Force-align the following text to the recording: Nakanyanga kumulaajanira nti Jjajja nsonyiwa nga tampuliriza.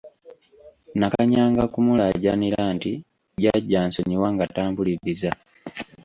Nakanyanga 0.99 1.63
kumulaajanira 1.73 2.61
nti 2.75 2.91
Jjajja 3.39 3.79
nsonyiwa 3.87 4.27
nga 4.33 4.45
tampuliriza. 4.55 5.31